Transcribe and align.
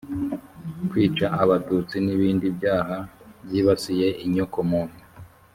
kwica 0.89 1.25
abatutsi 1.43 1.95
n’ 2.05 2.07
ibindi 2.15 2.47
byaha 2.57 2.97
byibasiye 3.45 4.07
inyokomuntu 4.25 4.99